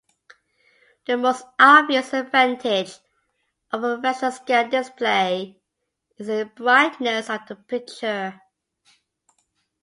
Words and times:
The 1.05 1.15
most 1.15 1.45
obvious 1.59 2.11
advantage 2.11 2.97
of 3.71 3.83
a 3.83 3.97
raster-scan 3.97 4.71
display 4.71 5.59
is 6.17 6.25
the 6.25 6.49
brightness 6.55 7.29
of 7.29 7.41
the 7.47 7.55
picture. 7.55 8.41